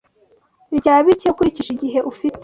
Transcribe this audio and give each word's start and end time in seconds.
rya 0.77 0.95
bike 1.05 1.27
ukurikije 1.33 1.69
igihe 1.73 1.99
ufite 2.11 2.39